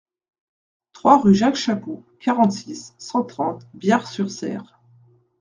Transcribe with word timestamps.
trois 0.93 1.19
rue 1.21 1.35
Jacques 1.35 1.53
Chapou, 1.55 2.03
quarante-six, 2.19 2.95
cent 2.97 3.23
trente, 3.23 3.67
Biars-sur-Cère 3.75 4.81